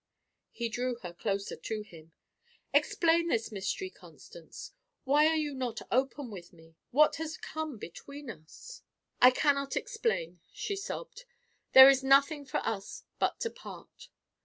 He 0.49 0.67
drew 0.67 0.95
her 1.03 1.13
closer 1.13 1.55
to 1.55 1.83
him. 1.83 2.11
"Explain 2.73 3.27
this 3.27 3.51
mystery, 3.51 3.91
Constance. 3.91 4.71
Why 5.03 5.27
are 5.27 5.35
you 5.35 5.53
not 5.53 5.83
open 5.91 6.31
with 6.31 6.51
me? 6.53 6.75
What 6.89 7.17
has 7.17 7.37
come 7.37 7.77
between 7.77 8.27
us?" 8.31 8.81
"I 9.21 9.29
cannot 9.29 9.75
explain," 9.75 10.39
she 10.51 10.75
sobbed. 10.75 11.25
"There 11.73 11.87
is 11.87 12.03
nothing 12.03 12.45
for 12.47 12.61
us 12.65 13.03
but 13.19 13.39
to 13.41 13.51
part." 13.51 14.09